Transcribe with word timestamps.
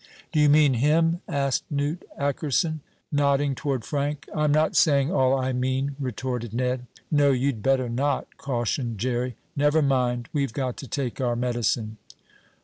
"Do 0.31 0.39
you 0.39 0.49
mean 0.49 0.73
him?" 0.81 1.21
asked 1.27 1.63
Newt 1.69 2.01
Ackerson, 2.17 2.79
nodding 3.11 3.53
toward 3.53 3.85
Frank. 3.85 4.27
"I'm 4.33 4.51
not 4.51 4.75
saying 4.75 5.11
all 5.11 5.37
I 5.37 5.53
mean," 5.53 5.95
retorted 5.99 6.55
Ned. 6.55 6.87
"No, 7.11 7.29
you'd 7.29 7.61
better 7.61 7.87
not," 7.87 8.25
cautioned 8.35 8.97
Jerry. 8.97 9.35
"Never 9.55 9.83
mind, 9.83 10.27
we've 10.33 10.53
got 10.53 10.75
to 10.77 10.87
take 10.87 11.21
our 11.21 11.35
medicine." 11.35 11.97